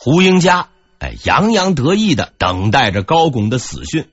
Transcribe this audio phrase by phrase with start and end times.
[0.00, 0.68] 胡英家
[1.00, 4.08] 哎洋洋得意的等待着高拱的死讯，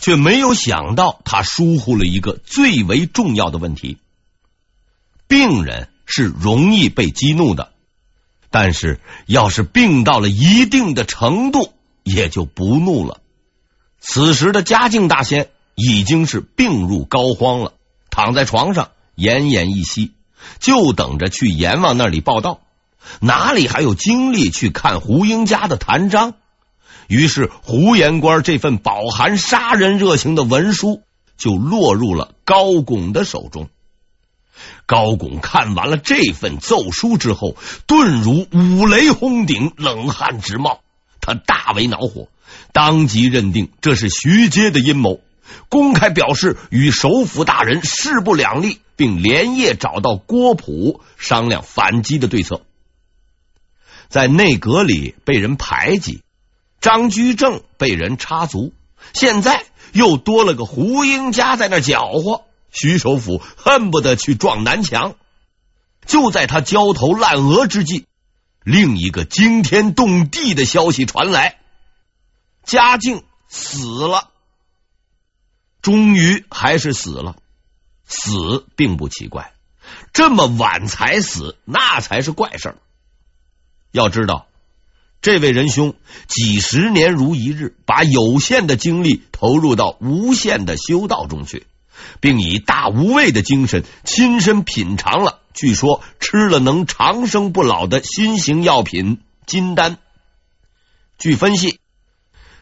[0.00, 3.98] 却没有想到他疏忽了一个最为重要的问题。
[5.28, 7.72] 病人是容易被激怒的，
[8.50, 13.20] 但是要是病到了一定的程度，也就不怒了。
[14.00, 17.74] 此时的嘉靖大仙已经是病入膏肓了，
[18.08, 20.12] 躺在床上奄奄一息，
[20.60, 22.62] 就等着去阎王那里报道，
[23.20, 26.34] 哪里还有精力去看胡英家的弹章？
[27.08, 31.02] 于是胡言官这份饱含杀人热情的文书
[31.36, 33.68] 就落入了高拱的手中。
[34.86, 37.56] 高拱看完了这份奏书之后，
[37.86, 40.80] 顿如五雷轰顶，冷汗直冒，
[41.20, 42.28] 他大为恼火。
[42.72, 45.20] 当即认定这是徐阶的阴谋，
[45.68, 52.62] 公开表示与首辅大人势不两立，并连夜找到郭璞商量反击的对策。
[54.10, 56.22] 在内阁里被人排挤，
[56.80, 58.74] 张居正被人插足，
[59.14, 65.14] 现在又多了个胡英家在那搅和，徐首辅恨不得去撞南墙。
[66.06, 68.06] 就在他焦头烂额之际，
[68.64, 71.58] 另一个惊天动地的消息传来。
[72.64, 74.30] 嘉靖死了，
[75.82, 77.36] 终于还是死了。
[78.06, 79.52] 死并不奇怪，
[80.12, 82.78] 这么晚才死，那才是怪事儿。
[83.92, 84.46] 要知道，
[85.22, 85.94] 这位仁兄
[86.26, 91.66] 几十年如一日，把有限的精力投入到无限的修道中去，
[92.20, 99.98] 并以大无畏的精神亲身品尝了，据说吃了能长生不老的新型药品金丹。
[101.18, 101.78] 据分析。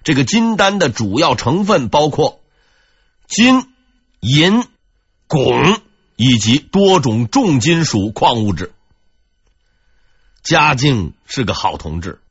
[0.04, 2.40] 这个金丹的主要成分包括
[3.26, 3.66] 金、
[4.20, 4.64] 银、
[5.28, 5.80] 汞
[6.16, 8.72] 以及多种重金属矿物质。
[10.48, 12.22] 嘉靖是个好同志，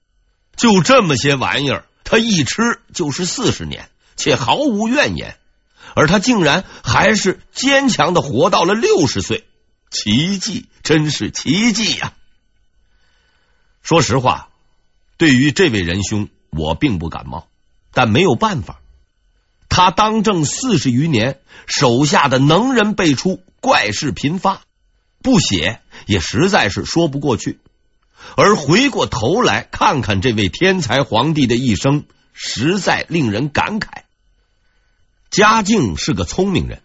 [0.56, 5.38] 就这么些玩意儿，他一吃就是四十年，且毫无怨言，
[5.94, 9.46] 而他竟然还是坚强的活到了六十岁，
[9.92, 12.14] 奇迹，真是奇迹呀！
[13.84, 14.50] 说实话，
[15.18, 17.48] 对于这位仁兄，我并不感冒。
[17.94, 18.80] 但没有办法，
[19.70, 24.62] 他当政四十余年，手下的能人辈出，怪事频发，
[25.22, 27.60] 不写也实在是说不过去。
[28.36, 34.04] 而回过头来看看这位天才皇帝的一生，实在令人感慨。
[35.30, 36.82] 嘉靖是个聪明人，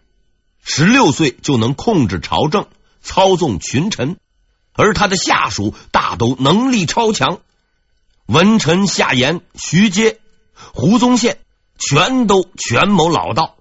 [0.63, 2.69] 十六岁就能控制朝政，
[3.03, 4.17] 操纵群臣，
[4.73, 7.41] 而他的下属大都能力超强，
[8.27, 10.19] 文臣夏言徐阶。
[10.75, 11.39] 胡宗宪
[11.79, 13.57] 全都权谋老道，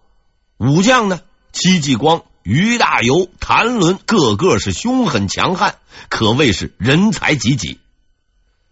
[0.57, 1.21] 武将呢，
[1.51, 5.75] 戚继光、俞大猷、谭伦，个个是凶狠强悍，
[6.09, 7.79] 可谓是人才济济。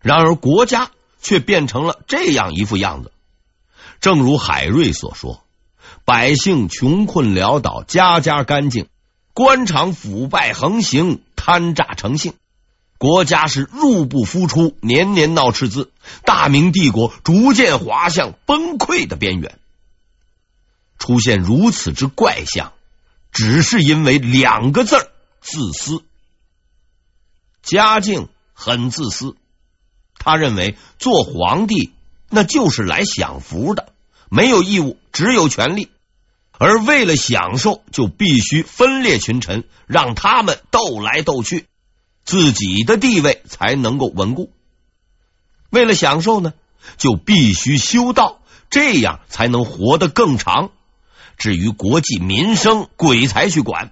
[0.02, 0.92] 然而国家
[1.22, 3.12] 却变成了这样一副样子。
[4.00, 5.44] 正如海瑞所说
[6.06, 8.86] ：“百姓穷困潦倒，家家干净；
[9.34, 12.34] 官场腐败横行，贪诈成性。”
[12.98, 15.92] 国家是入不敷出，年年闹赤字，
[16.26, 19.58] 大明帝国逐渐滑向崩溃的边缘。
[20.98, 22.74] 出现如此之怪象，
[23.32, 25.10] 只是因为两个字：
[25.42, 26.04] 自私。
[27.62, 29.36] 嘉靖很自私，
[30.18, 31.94] 他认为做皇帝
[32.30, 33.94] 那就是来享福的，
[34.30, 35.90] 没有义务，只有权利。
[36.52, 41.68] 而为了享受，就必须分裂群臣，让他们斗来斗去。
[42.26, 44.52] 自己的地位才能够稳固。
[45.70, 46.54] 为了享受呢，
[46.98, 50.72] 就必须修道，这样才能活得更长。
[51.40, 53.92] 至于国计民生，鬼才去管。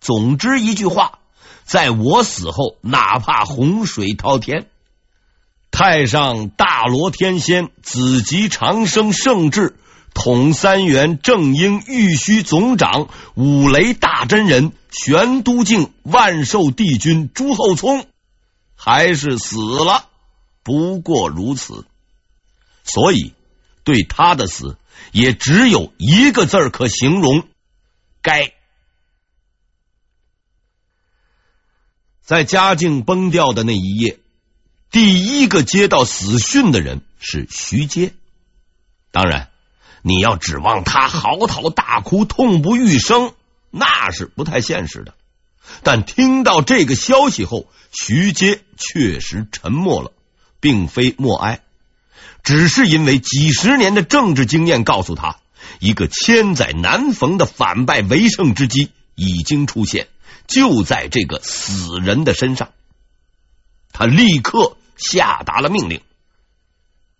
[0.00, 1.18] 总之一句话，
[1.64, 4.68] 在我死后，哪怕洪水滔天，
[5.70, 9.76] 太上大罗天仙子集长生圣智。
[10.14, 18.06] 统三元正英玉虚总长五雷大真人玄都境万寿帝君朱厚熜
[18.74, 20.06] 还是死了，
[20.64, 21.84] 不过如此。
[22.84, 23.32] 所以
[23.84, 24.76] 对他的死
[25.12, 27.46] 也只有一个字可形容：
[28.22, 28.52] 该。
[32.22, 34.18] 在嘉靖崩掉的那一夜，
[34.90, 38.14] 第一个接到死讯的人是徐阶，
[39.10, 39.50] 当然。
[40.02, 43.34] 你要指望他嚎啕大哭、痛不欲生，
[43.70, 45.12] 那是不太现实的。
[45.82, 50.12] 但听到这个消息后，徐阶确实沉默了，
[50.60, 51.62] 并非默哀，
[52.48, 55.36] 只是因为几十年的政治经验告诉他，
[55.80, 60.08] 一个千载难逢的反败为胜之机已经出现，
[60.46, 62.70] 就在这个死人的身上。
[63.92, 66.00] 他立刻下达了命令：“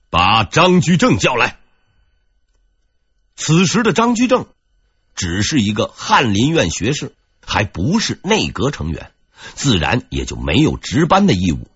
[0.08, 1.58] 把张居正叫来。”
[3.36, 4.46] 此时的张居正
[5.14, 7.14] 只是一个翰林院学士，
[7.44, 9.12] 还不是内阁成员，
[9.54, 11.68] 自然也就没有值班的义务。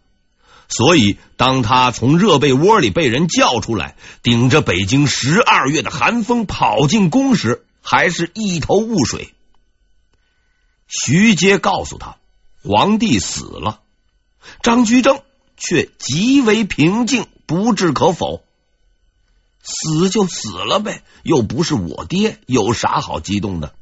[0.75, 9.35] 所以，当他从热被窝里被人叫出来，顶着北京十二月的寒风跑进宫时，还是一头雾水。
[10.89, 12.17] 徐阶告诉他，
[12.65, 13.81] 皇帝死了，
[14.63, 15.21] 张居正
[15.59, 18.43] 却极为平静，不置可否。
[19.63, 23.75] 死就死了呗，又不是我爹，有啥好激动的？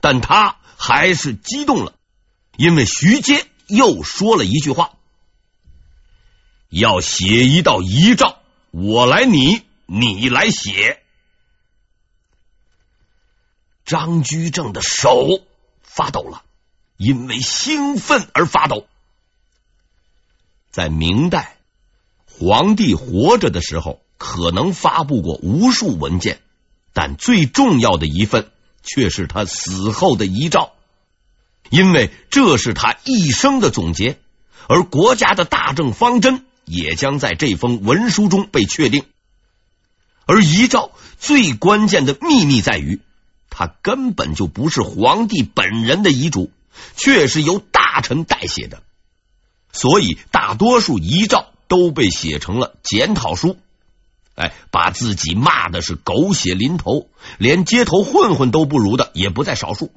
[0.00, 1.94] 但他还是激动了，
[2.56, 4.90] 因为徐阶又说了一句话。
[6.68, 8.38] 要写一道遗诏，
[8.70, 11.02] 我来拟，你来写。
[13.84, 15.40] 张居正的手
[15.82, 16.42] 发抖了，
[16.96, 18.86] 因为兴奋而发抖。
[20.70, 21.56] 在明代，
[22.26, 26.40] 皇帝活着的时候，可能发布过无数文件，
[26.92, 28.50] 但最重要的一份
[28.82, 30.72] 却是他死后的遗诏，
[31.70, 34.18] 因为这是他一生的总结，
[34.68, 36.44] 而国家的大政方针。
[36.66, 39.04] 也将在这封文书中被确定，
[40.26, 43.00] 而遗诏最关键的秘密在于，
[43.48, 46.50] 他根本就不是皇帝本人的遗嘱，
[46.96, 48.82] 却是由大臣代写的，
[49.72, 53.56] 所以大多数遗诏都被写成了检讨书。
[54.34, 57.08] 哎，把自己骂的是狗血淋头，
[57.38, 59.90] 连街头混混都不如的也不在少数。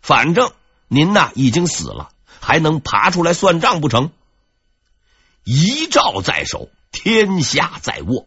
[0.00, 0.52] 反正
[0.88, 2.08] 您呐已经死了，
[2.40, 4.12] 还能爬出来算账不成？
[5.46, 8.26] 遗诏在手，天下在握。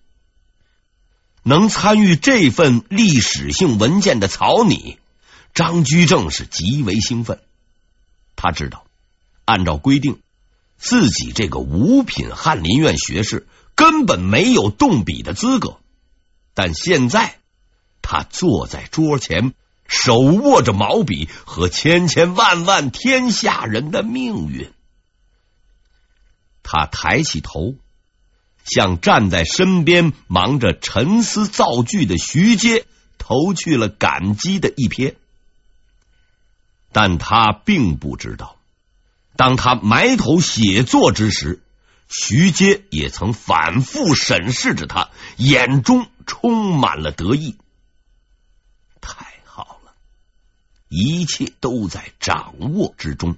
[1.44, 5.00] 能参与这份历史性文件的草拟，
[5.54, 7.42] 张居正是极为兴奋。
[8.38, 8.86] 他知道，
[9.44, 10.22] 按照规定，
[10.78, 15.80] 自己这个五品翰林院学士根本没有动笔的资格。
[16.54, 17.36] 但现在，
[18.02, 19.54] 他坐在桌前，
[19.86, 24.72] 手握着毛笔和千千万万天下人的命运。
[26.64, 27.76] 他抬起头，
[28.66, 32.86] 向站在身边忙着沉思造句的徐阶
[33.18, 35.16] 投去了感激的一瞥，
[36.92, 38.58] 但他并不知道，
[39.36, 41.62] 当他埋头写作之时，
[42.08, 47.56] 徐阶也曾反复审视着他，眼中充满了得意。
[49.00, 49.94] 太好了，
[50.88, 53.38] 一切都在掌握之中。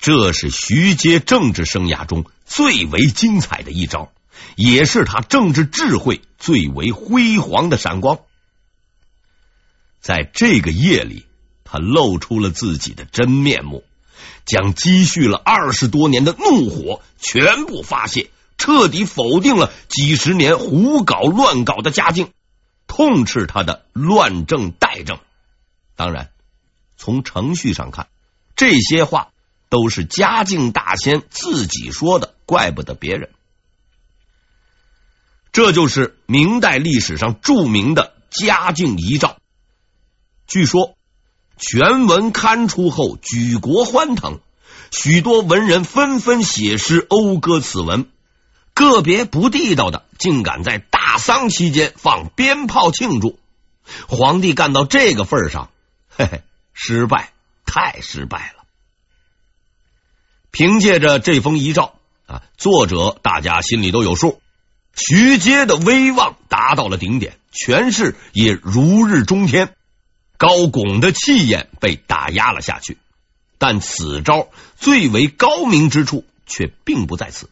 [0.00, 4.10] 这是徐阶政治生涯中最为精彩的一招，
[4.56, 8.20] 也是他政治智慧最为辉煌的闪光。
[10.00, 11.26] 在这个夜里，
[11.64, 13.84] 他露出了自己的真面目，
[14.46, 22.30] 将积蓄了二十多年的怒火全部发泄，彻底否定了几十年胡搞乱搞的嘉靖，
[22.86, 25.18] 痛斥他的乱政怠政。
[25.94, 26.30] 当然，
[26.96, 28.08] 从程序上看，
[28.56, 29.28] 这些话。
[29.70, 33.30] 都是嘉靖大仙自己说的，怪不得别人。
[35.52, 39.36] 这就是明代历史上著名的嘉靖遗诏。
[40.46, 40.96] 据说
[41.56, 44.40] 全文刊出后，举国欢腾，
[44.90, 48.08] 许多文人纷纷写诗讴歌此文，
[48.74, 53.38] 个别不地道的竟敢在大丧期间放鞭炮庆祝。
[54.08, 55.70] 皇帝干到这个份上，
[56.08, 57.32] 嘿嘿，失败，
[57.64, 58.59] 太失败了。
[60.50, 61.94] 凭借着这封遗诏
[62.26, 64.40] 啊，作者大家心里都有数。
[64.94, 69.74] 徐阶的威望达到了顶点，权势也如日中天，
[70.36, 72.98] 高拱的气焰被打压了下去。
[73.58, 77.48] 但此招最为高明之处却并不在此。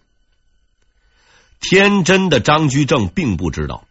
[1.61, 3.87] 天真的张居正并不知道，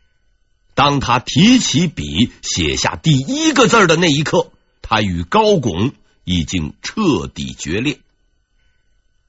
[0.73, 7.99] 当他提起笔写下第一个字的那一刻，他与高拱已经彻底决裂。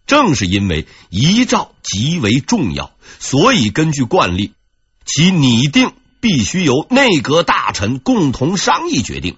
[0.08, 4.54] 正是因为遗诏极为重要，所以根据惯例，
[5.04, 9.36] 其拟定必须由内阁大臣共同商议决定。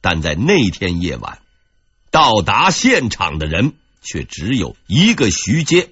[0.00, 1.40] 但在那天夜晚，
[2.12, 5.90] 到达现场的人却只有一个徐阶，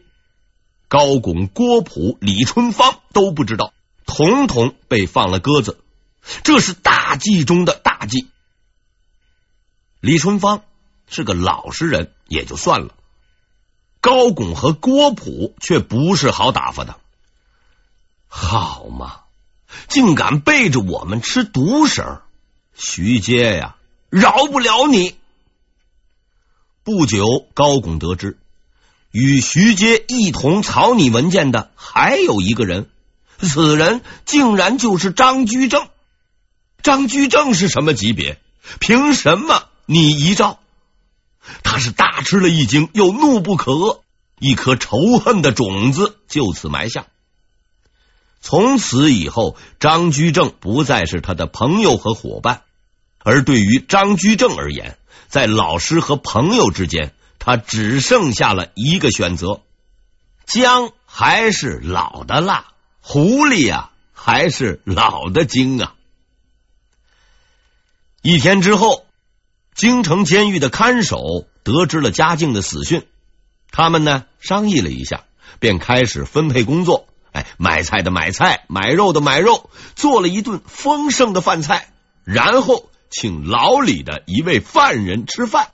[0.86, 3.74] 高拱、郭璞、李春芳都不知道，
[4.06, 5.80] 统统被放了鸽子。
[6.44, 8.28] 这是大忌中的大忌。
[10.00, 10.62] 李春芳
[11.08, 12.94] 是个老实人，也就算了。
[14.00, 16.96] 高拱和郭璞却不是好打发的，
[18.28, 19.20] 好嘛，
[19.88, 22.20] 竟敢背着我们吃独食！
[22.74, 23.76] 徐阶呀，
[24.08, 25.16] 饶不了你！
[26.84, 28.38] 不久，高拱得知
[29.10, 32.88] 与徐阶一同草拟文件的还有一个人，
[33.40, 35.88] 此人竟然就是张居正。
[36.82, 38.40] 张居正是什么级别？
[38.78, 40.60] 凭什么你遗诏？
[41.62, 44.00] 他是大吃了一惊，又怒不可遏，
[44.38, 47.06] 一颗仇恨的种子就此埋下。
[48.40, 52.62] 从此以后，张居正不再是他的朋友和伙伴，
[53.18, 54.96] 而对于张居正而言，
[55.28, 59.62] 在老师和朋友之间，他只剩下了一个选择：
[60.46, 62.68] 姜还是老的辣，
[63.00, 65.94] 狐狸啊还是老的精啊。
[68.22, 69.04] 一天之后，
[69.78, 73.06] 京城监狱的看守得知了嘉靖的死讯，
[73.70, 75.22] 他们呢商议了一下，
[75.60, 77.06] 便开始分配工作。
[77.30, 81.92] 哎，买菜的买菜，买肉的买肉，做了一顿丰盛的饭菜，
[82.24, 85.70] 然后请牢里的一位犯人吃饭。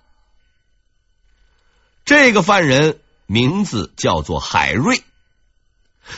[2.04, 5.02] 这个犯人名字叫做海瑞。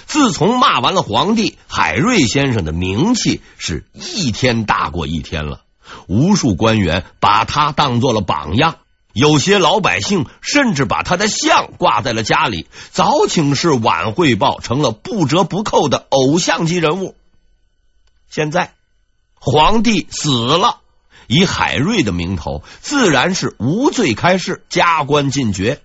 [0.06, 5.62] 自从骂完了皇帝，海瑞先生的名气是一天大过一天了。
[6.06, 8.76] 无数官员把他当做了榜样，
[9.12, 17.14] 有些老百姓甚至把他的像挂在了家里，早请示晚汇报，成了不折不扣的偶像级人物。
[18.28, 18.72] 现在
[19.38, 20.80] 皇帝死了，
[21.28, 25.80] 以海瑞的名头，自然是无罪开释，加官进爵。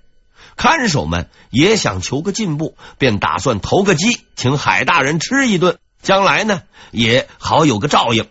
[0.57, 8.27] 看守们也想求个进步，便打算投个机，请海大人吃一顿，将来呢也好有个照应。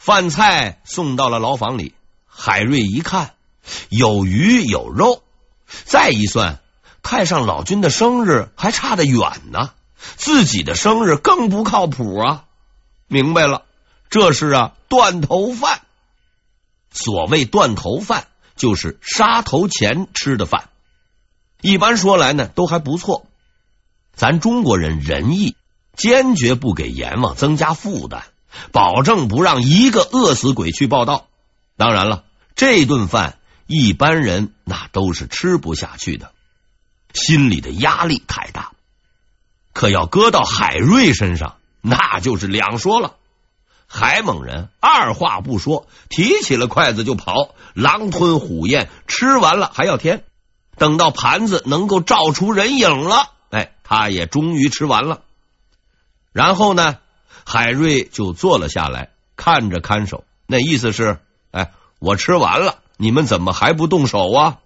[0.00, 1.94] 饭菜送到了牢房里，
[2.26, 3.34] 海瑞一看
[3.90, 5.22] 有鱼有肉，
[5.84, 6.58] 再一算，
[7.02, 9.20] 太上老君的生日还差得远
[9.52, 9.74] 呢，
[10.16, 12.44] 自己的生日更不靠谱啊！
[13.08, 13.66] 明白了，
[14.08, 15.82] 这是啊断头饭。
[16.90, 18.26] 所谓断头饭，
[18.56, 20.70] 就是杀头前吃的饭。
[21.60, 23.26] 一般说来呢，都还不错。
[24.14, 25.56] 咱中国人仁义，
[25.94, 28.24] 坚决不给阎王增加负担。
[28.72, 31.26] 保证不让一个饿死鬼去报到。
[31.76, 32.24] 当然了，
[32.56, 36.32] 这顿饭一般人那都是吃不下去的，
[37.14, 38.72] 心里的压力太大。
[39.72, 43.14] 可要搁到海瑞身上，那就是两说了。
[43.86, 50.24] 海猛人二话不说，提起了筷子就跑，狼吞虎咽，吃完了还要添。
[50.76, 55.22] 等到盘子能够照出人影了，哎，他也终于吃完了。
[56.32, 56.98] 然后呢？
[57.52, 61.18] 海瑞就坐了下来，看着看守，那意思是：
[61.50, 64.58] 哎，我吃完了，你们怎么还不动手啊？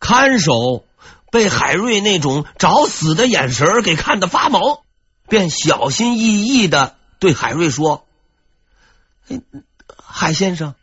[0.00, 0.84] 看守
[1.30, 4.82] 被海瑞那种找死的眼神给看得发毛，
[5.28, 8.04] 便小心翼翼的对海瑞说
[9.96, 10.74] ：“海先生，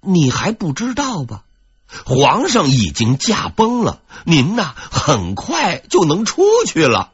[0.00, 1.44] 你还不知道吧？
[2.06, 7.12] 皇上已经驾崩了，您呐，很快就能出去了。”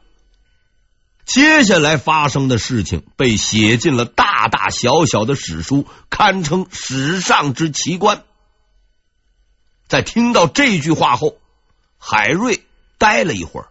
[1.27, 8.23] 接下来发生的事情被写进了大大小小的史书，堪称史上之奇观。
[9.89, 11.35] 在听到这句话后，
[11.99, 12.63] 海瑞
[12.97, 13.67] 呆了一会儿，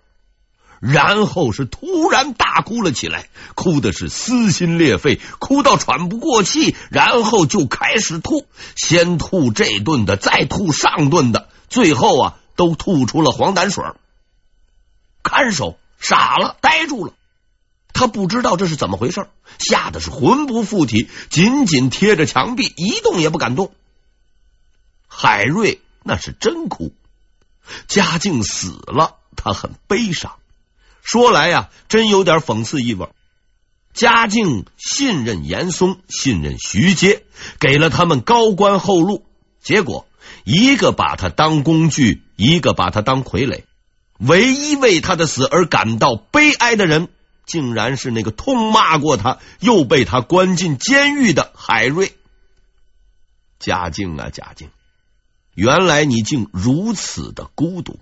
[0.81, 8.47] 然后是突然大哭了起来，哭的是撕心裂肺，哭到喘不过气，然后就开始吐，
[8.77, 13.83] 先吐这顿的，再吐上顿的，最后啊，都吐出了黄胆水。
[15.23, 17.15] 看守傻了，呆住了。
[17.97, 19.27] 他不知道这是怎么回事，
[19.59, 23.73] 吓得是魂不附体，紧紧贴着墙壁，一动也不敢动。
[25.09, 26.93] 海瑞那是真哭，
[27.89, 30.35] 嘉靖死了，他很悲伤。
[31.03, 33.09] 说来呀，真有点讽刺意味。
[33.95, 37.23] 嘉靖信任严嵩，信任徐阶，
[37.59, 39.25] 给了他们高官厚禄，
[39.63, 40.07] 结果
[40.45, 43.63] 一个把他当工具，一个把他当傀儡，
[44.19, 47.09] 唯一为他的死而感到悲哀的人。
[47.47, 52.13] 竟然是那个痛骂过他，又被他关进监狱的海瑞。
[53.59, 54.69] 嘉靖啊，嘉靖，
[55.55, 57.99] 原来你竟如此的孤独。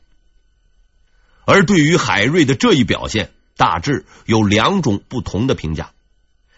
[1.45, 5.93] 而对于海瑞的这一表现，大致有两种不同的评价：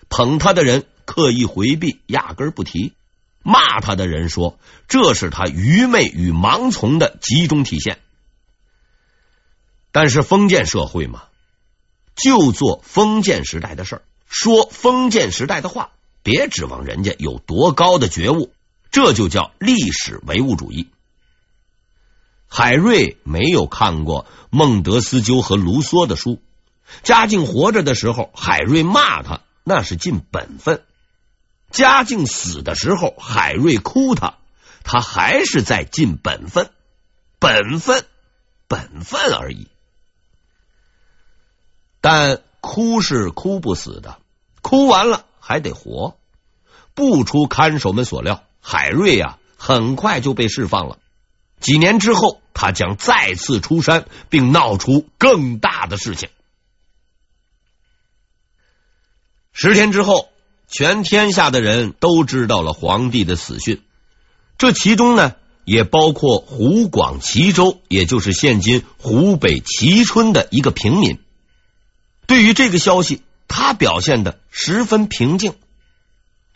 [0.08, 2.92] 捧他的人刻意回避，压根不提；
[3.42, 7.98] 骂他的人说这是他愚昧与盲从的集中体现。
[9.90, 11.24] 但是封建社会嘛。
[12.16, 15.90] 就做封建时代的事儿，说封建时代的话，
[16.22, 18.52] 别指望人家有多高的觉悟，
[18.90, 20.88] 这就叫历史唯物主义。
[22.48, 26.40] 海瑞没有看过孟德斯鸠和卢梭的书，
[27.02, 30.78] 嘉靖活着的时候，海瑞骂他那是尽本分；
[31.70, 34.38] 嘉靖死的时候，海瑞哭他，
[34.84, 36.70] 他还是在尽本分。
[37.38, 38.04] 本分，
[38.68, 39.68] 本分而已。
[42.08, 44.18] 但哭是哭不死的，
[44.62, 46.16] 哭完了还得活。
[46.94, 51.00] 不出看守们所料，海瑞呀、啊，很快就被释放了。
[51.58, 56.28] 几年之后，他将再次出山，并闹出更大的事情。
[59.52, 60.28] 十天之后，
[60.68, 63.82] 全天下的人都知道了皇帝的死讯，
[64.58, 65.34] 这其中呢，
[65.64, 71.18] 也包括湖广蘄州，也就是现今湖北蕲春的一个平民。
[72.26, 75.54] 对于这个消息，他表现得十分平静，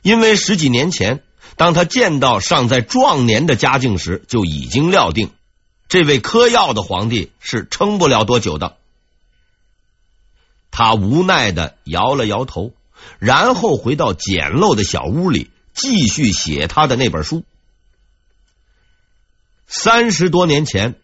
[0.03, 1.23] 因为十几年前，
[1.57, 5.31] 当他见到尚在壮年的嘉靖时，就已经料定
[5.89, 8.77] 这位嗑药的皇帝是撑不了多久的。
[10.71, 12.73] 他无奈的摇了摇头。
[13.19, 17.45] 然后回到简陋的小屋里，继续写他的那本书。
[19.67, 20.97] 三十多年前，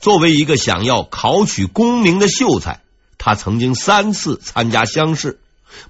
[0.00, 2.82] 作为一个想要考取功名的秀才，
[3.20, 5.38] 他曾经三次参加乡试，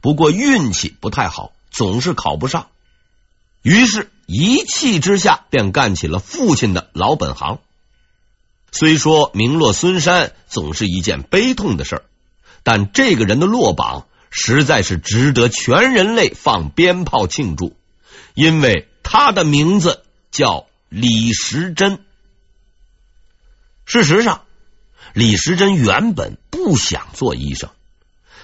[0.02, 2.66] 不过运气不太好，总是考不上。
[3.62, 7.60] 于是，一气之下便干起了父亲的老本行。
[8.70, 12.02] 虽说名落孙山总是一件悲痛的事儿，
[12.62, 14.06] 但这个人的落榜。
[14.32, 17.74] 实在是值得全人类放鞭炮庆祝，
[18.34, 21.98] 因为他的名字叫李时珍。
[23.86, 24.44] 事实上，
[25.12, 27.70] 李时珍原本不想做医生，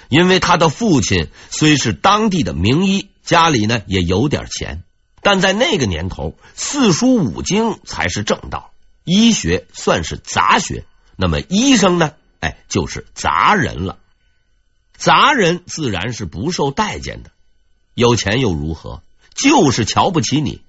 [0.09, 4.83] 因为他的父亲虽是当地的名医，家里呢也有点钱，
[5.23, 8.73] 但在那个年头，四书五经才是正道，
[9.05, 10.85] 医学算是杂学，
[11.17, 13.99] 那么医生呢，哎，就是杂人了。
[14.97, 17.31] 杂人自然是不受待见的，
[17.95, 19.03] 有钱又如何？
[19.35, 20.63] 就是瞧不起你。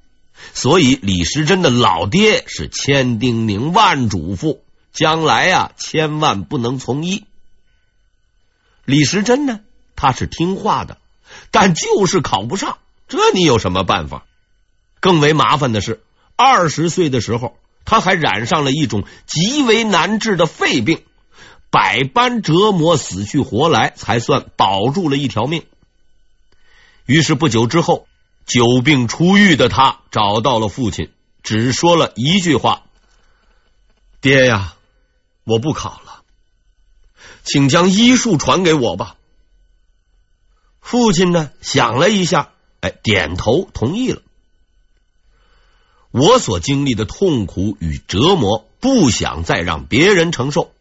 [0.53, 4.59] 所以李时珍的老爹是千叮咛万嘱咐，
[4.97, 7.25] 将来呀，千万不能从医。
[8.83, 9.59] 李时珍呢，
[9.95, 10.97] 他是听话的，
[11.51, 14.25] 但就是考不上，这你有什么办法？
[14.99, 16.01] 更为麻烦的是，
[16.35, 21.03] 二十岁的时候，他还染上了一种极为难治的肺病。
[21.69, 25.63] 百般折磨，死去活来，才算保住了一条命。
[27.05, 28.07] 于是不久之后，
[28.47, 31.11] 久病初愈的他找到了父亲，
[31.43, 32.81] 只说了一句话
[34.21, 34.73] ：“爹呀，
[35.47, 36.23] 我不考了，
[37.45, 39.15] 请将医术传给我吧。”
[40.81, 42.49] 父亲呢，想了一下，
[42.81, 44.21] 哎，点头同意了。
[46.11, 50.73] 我所经历的痛苦与折磨，不想再让别人承受。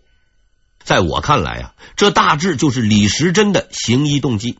[0.82, 4.58] 在我看来啊，这大致就是李时珍的行医动机。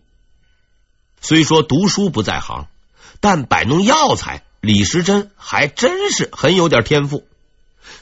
[1.21, 2.69] 虽说读书不在行，
[3.19, 7.27] 但摆弄药材，李时珍还真是很有点天赋。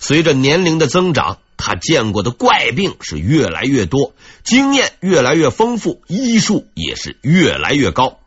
[0.01, 8.19] 随着年龄的增长，他见过的怪病是越来越多，经验越来越丰富，医术也是越来越高。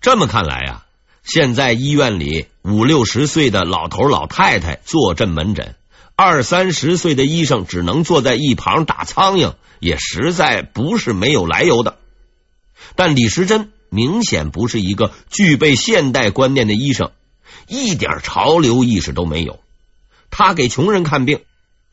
[0.00, 0.86] 这么看来啊，
[1.22, 5.74] 现在医院里五六十岁的老头老太太坐镇门诊。
[6.16, 11.96] 二三十岁的医生只能坐在一旁打苍蝇，也实在不是没有来由的。
[12.94, 17.10] 但李时珍明显不是一个具备现代观念的医生，
[17.68, 19.60] 一点潮流意识都没有。
[20.30, 21.40] 他给穷人看病，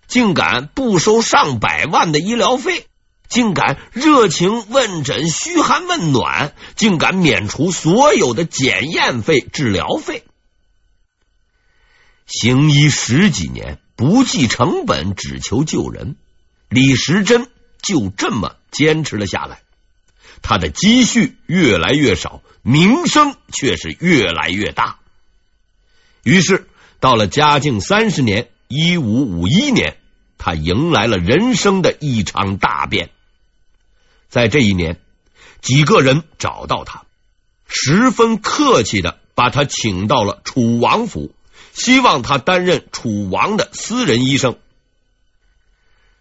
[0.07, 2.87] 竟敢不收上百万的医疗费，
[3.27, 10.23] 竟敢热情问诊、嘘寒问暖，竟敢免除所有的检验费、治疗费。
[12.25, 13.79] 行医十几年。
[13.99, 16.17] 不计成本，只求救人。
[16.69, 17.47] 李时珍
[17.81, 19.63] 就这么坚持了下来。
[20.43, 24.99] 他的积蓄越来越少，名声却是越来越大。
[26.21, 26.67] 于是，
[26.99, 29.97] 到了嘉靖三十年（一五五一年），
[30.37, 33.09] 他迎来了人生的一场大变。
[34.29, 34.99] 在这一年，
[35.61, 37.05] 几个人找到他，
[37.67, 41.33] 十分客气的把他请到了楚王府。
[41.73, 44.57] 希望他担任楚王的私人医生，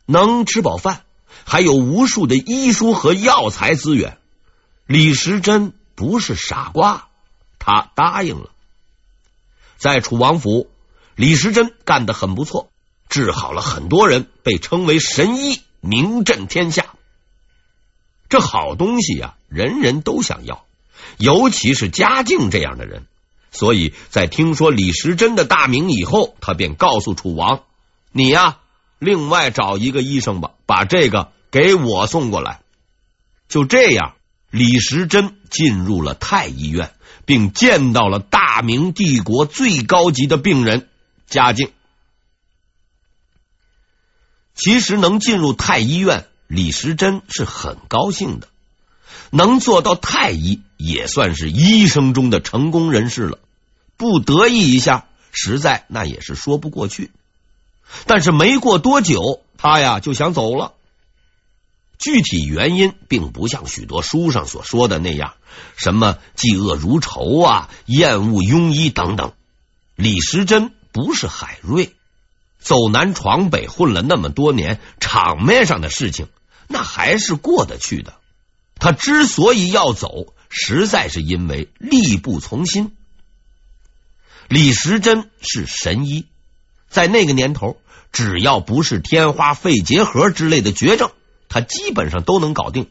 [0.05, 1.05] 能吃饱饭，
[1.45, 4.19] 还有无数的医书和药材资源。
[4.85, 7.09] 李时珍不是傻瓜，
[7.59, 8.51] 他答应了。
[9.79, 10.71] 在楚王府，
[11.17, 12.71] 李时珍干得很不错，
[13.09, 16.95] 治好了很多人，被称为神医，名震天下。
[18.29, 20.67] 这好东西呀，人人都想要，
[21.17, 23.07] 尤其是嘉靖这样的人。
[23.51, 27.63] 所以在听说李时珍的大名以后，他便告诉楚王
[28.13, 28.59] ：“你呀，
[28.99, 32.61] 另外找一个医生吧，把这个给我送过来。”
[33.49, 34.17] 就这样，
[34.51, 36.93] 李时珍进入了太医院，
[37.25, 40.91] 并见到了大明帝国最高级的病人
[41.27, 41.71] 嘉靖。
[44.55, 48.49] 其实能进入太医院，李时珍是很高兴的。
[49.31, 53.39] 能做到太医，也算是医生中的成功人士了。
[53.97, 57.11] 不得意一下，实在那也是说不过去。
[58.07, 60.75] 但是没过多久，他呀就想走了。
[61.99, 65.35] 具体原因并不像许多书上所说的那样，
[65.77, 69.33] 什么嫉恶如仇啊、厌恶庸医等等。
[69.97, 71.95] 李时珍不是海瑞，
[72.59, 76.29] 走南闯北混了那么多年，场面上的事情
[76.69, 78.15] 那还是过得去的。
[78.77, 82.97] 他之所以要走，实在是因为力不从心。
[84.49, 86.25] 李时珍是神医，
[86.89, 87.77] 在那个年头，
[88.11, 91.11] 只要不是天花、肺结核之类的绝症，
[91.51, 92.89] 他基本上都能搞定。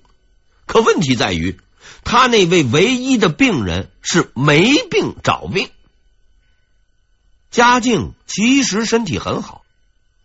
[0.68, 1.60] 可问题在于，
[2.04, 5.70] 他那位唯一的病人是没病找病。
[7.56, 9.62] 嘉靖其实身体很好，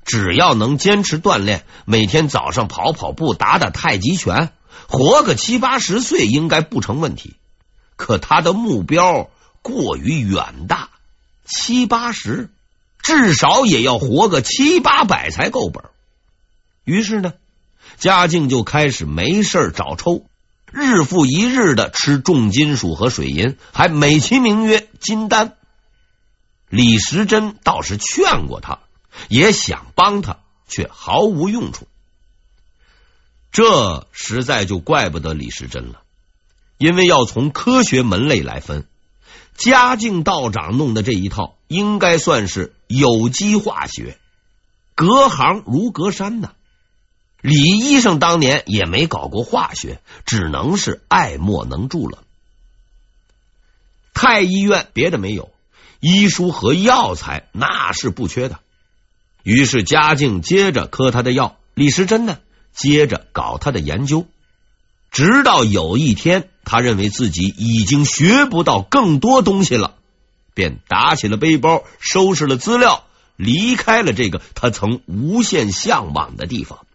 [0.05, 4.51] 只要能坚持锻炼，每天早上跑跑步、打打太极拳。
[4.89, 7.37] 活个七八十岁应该不成问题，
[7.95, 9.31] 可他的目标
[9.63, 10.89] 过于远大，
[11.45, 12.51] 七八十
[13.01, 15.85] 至少也要活个七八百才够本。
[16.83, 17.35] 于是呢，
[17.97, 20.25] 嘉靖就开始没事找抽，
[20.73, 25.55] 日复一日的吃重金属和水银，还美其名曰金丹。
[26.71, 28.79] 李时珍倒是劝过他，
[29.29, 31.87] 也想帮他，却毫无用处。
[33.53, 36.03] 这实在就怪不得李时珍了，
[36.79, 38.87] 因为要从科学门类来分，
[39.57, 44.17] 嘉靖道长弄的这一套应该算是有机化学，
[44.95, 46.53] 隔行如隔山呐。
[47.41, 52.23] 李医生当年也没搞过化学，只能是爱莫能助了。
[54.15, 55.51] 太医院别的没有，
[56.01, 58.59] 医书和药材那是不缺的。
[59.43, 62.39] 于是嘉靖接着磕他的药，李时珍呢？
[62.73, 64.27] 接着搞他的研究，
[65.11, 69.97] 直到有一天，他认为自己已经学不到更多东西了，
[70.55, 73.05] 便打起了背包，收拾了资料，
[73.37, 76.87] 离开了这个他曾无限向往的地方。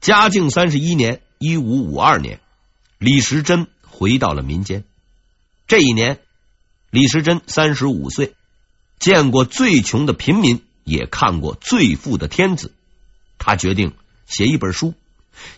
[0.00, 2.40] 嘉靖三十一年（一五五二年），
[2.98, 4.84] 李时珍回到了民间。
[5.66, 6.20] 这一年，
[6.90, 8.34] 李时珍三十五岁，
[8.98, 12.72] 见过最穷的平民，也看过最富的天子。
[13.38, 13.94] 他决定
[14.26, 14.94] 写一本书，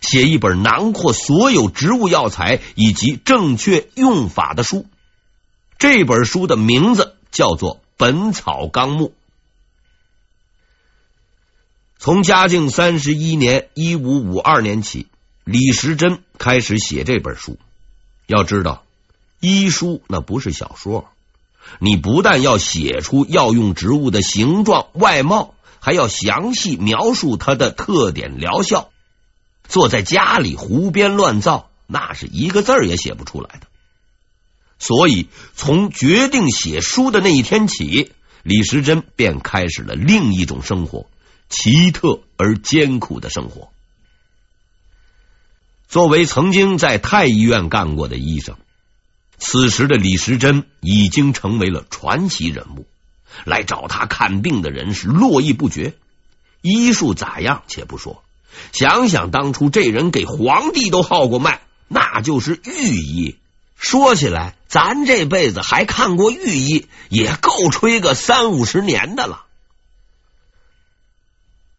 [0.01, 4.85] 写一本囊括所有植物药材以及正确用法的书。
[5.79, 9.07] 这本书的名字叫做《本草纲目》。
[11.97, 15.07] 从嘉靖三十一年（一五五二年）起，
[15.43, 17.57] 李时珍开始写这本书。
[18.27, 18.83] 要知道，
[19.39, 21.10] 医书那不是小说，
[21.79, 25.53] 你不但要写出药用植物的形状、外貌。
[25.83, 28.91] 还要详细描述它的特点疗效，
[29.67, 33.65] 坐在家里胡编乱造，那是一个字儿也写不出来的。
[34.77, 38.11] 所以，从决定写书的那一天起，
[38.43, 41.07] 李时珍便开始了另一种生活，
[41.49, 43.69] 奇特而艰苦的生活。
[45.87, 48.55] 作为曾经在太医院干过的医生，
[49.43, 52.85] 此时的李时珍已经成为了传奇人物。
[53.43, 55.95] 来找他看病的人是络绎不绝，
[56.61, 58.23] 医术咋样且不说，
[58.71, 63.37] 想想当初这人给皇帝都号过脉，那就是御医。
[63.75, 69.45] 说起来，咱这辈子还看过御医，也够吹个三五十年的了。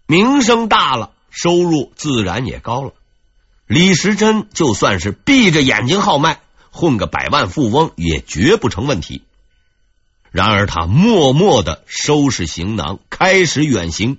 [0.06, 2.92] 名声大了，收入自然也高了。
[3.66, 6.40] 李时珍就算是闭着眼睛号脉，
[6.72, 9.22] 混个百万富翁也绝不成问题。
[10.32, 14.16] 然而，他默默的收拾行囊，开始远行，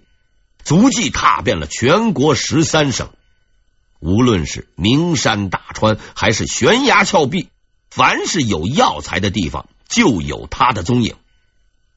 [0.63, 3.09] 足迹踏遍了全国十三省。
[3.99, 7.49] 无论是名山大川，还是悬崖峭壁，
[7.89, 11.15] 凡是有药材的地方，就有他的踪影。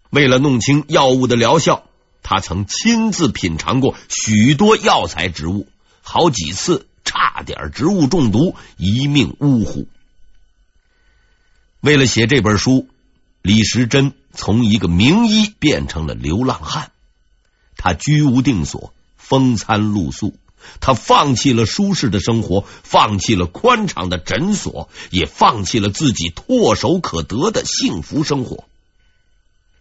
[0.08, 1.84] 为了弄清药物的疗效，
[2.22, 5.68] 他曾亲自品尝过许多药材植物，
[6.00, 9.88] 好几次差点植物中毒，一命呜呼。
[11.80, 12.88] 为了写这本书。
[13.42, 16.90] 李时珍从一个名医变成了流浪汉，
[17.76, 20.36] 他居无定所，风餐露宿。
[20.80, 28.64] 他放弃了舒适的生活，放弃了宽敞的诊所，也放弃了自己唾手可得的幸福生活。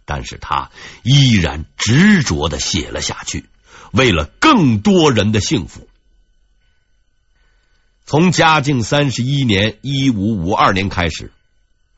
[0.04, 0.70] 但是他
[1.02, 3.46] 依然执着的写了下去，
[3.90, 5.88] 为了更多人的幸福。
[8.04, 11.32] 从嘉靖三十一年（一五五二年）开始。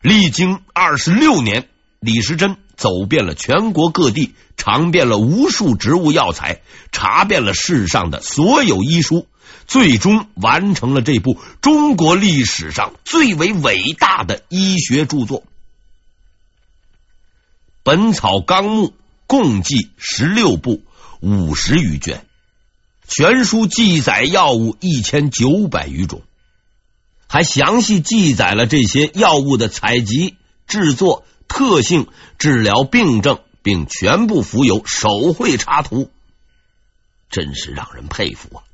[0.01, 6.61] 历经二十六年，李时珍走遍了全国各地，尝遍了无数植物药材，
[6.93, 9.27] 查遍了世上的所有医书，
[9.67, 15.41] 最终完成了这部中国历史上最为伟大的医学著作
[17.83, 18.89] 《本草纲目》，
[19.27, 20.83] 共计十六部，
[21.21, 22.25] 五十余卷，
[23.09, 26.23] 全书记载药物一千九百余种。
[27.29, 30.37] 还详细记载了这些药物的采集、
[30.67, 36.11] 制作、特性、治疗病症，并全部附有手绘插图，
[37.31, 38.65] 真是让人佩服啊！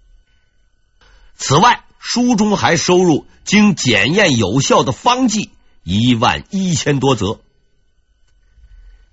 [1.36, 5.50] 此外，书中还收入经检验有效的方剂
[5.82, 7.40] 一万一千多则。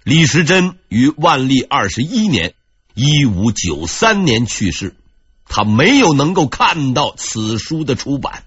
[0.04, 2.54] 李时珍于万历二十一年
[2.94, 4.96] （一五九三年）去世，
[5.46, 8.44] 他没有能够看到此书的出版。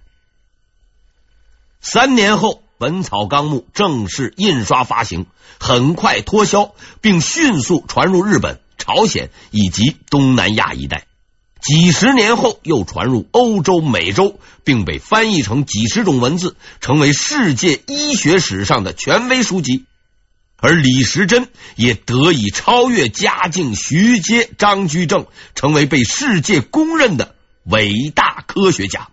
[1.87, 5.27] 三年后，《本草纲目》正式印刷发行，
[5.61, 11.07] 很快脱销，并迅速传入日本、朝鲜以及东南亚一带。
[11.61, 19.85] 几十年后，又传入欧洲、美洲，并被翻译成几十种文字，成为世界医学史上的权威书籍。
[20.57, 29.09] 而李时珍也得以超越嘉靖、徐阶、张居正，成为被世界公认的伟大科学家。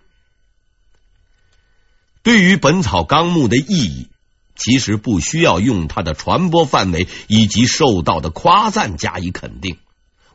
[2.22, 4.08] 对于《本草纲目》的意义，
[4.54, 9.78] 其实不需要用它的传播范围以及受到的夸赞加以肯定。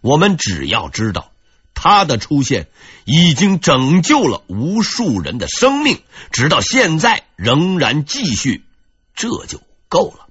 [0.01, 1.31] 我们只要知道
[1.73, 2.67] 它的出现
[3.05, 5.99] 已经拯救了无数人的生命，
[6.31, 8.63] 直到现在仍然继续，
[9.15, 10.25] 这就够了。